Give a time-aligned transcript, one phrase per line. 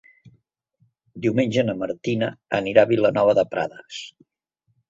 [1.25, 4.01] Diumenge na Martina anirà a Vilanova de Prades.